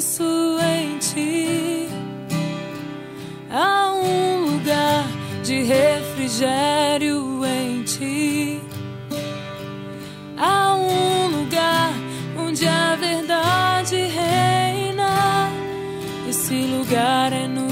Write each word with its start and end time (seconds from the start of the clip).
descanso 0.00 0.58
em 0.60 0.98
ti. 0.98 1.88
Há 3.50 3.92
um 3.92 4.52
lugar 4.52 5.04
de 5.44 5.62
refrigério 5.62 7.44
em 7.44 7.82
ti. 7.82 8.60
Há 10.38 10.74
um 10.74 11.28
lugar 11.28 11.92
onde 12.38 12.66
a 12.66 12.96
verdade 12.96 13.96
reina. 13.96 15.50
Esse 16.28 16.54
lugar 16.54 17.32
é 17.32 17.46
no 17.46 17.69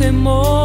temor. 0.00 0.59